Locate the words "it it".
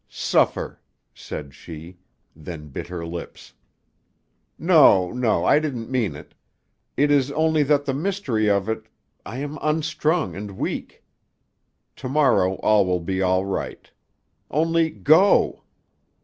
6.15-7.11